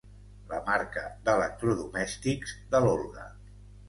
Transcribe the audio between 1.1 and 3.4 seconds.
d'electrodomèstics de l'Olga.